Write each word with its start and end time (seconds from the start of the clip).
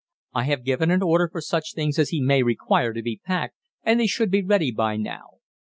I 0.33 0.45
have 0.45 0.63
given 0.63 0.89
an 0.89 1.03
order 1.03 1.29
for 1.31 1.41
such 1.41 1.75
things 1.75 1.99
as 1.99 2.09
he 2.09 2.25
way 2.25 2.41
require 2.41 2.91
to 2.91 3.03
be 3.03 3.21
packed, 3.23 3.53
and 3.83 3.99
they 3.99 4.07
should 4.07 4.31
be 4.31 4.43
ready 4.43 4.71
by 4.71 4.97
now. 4.97 5.27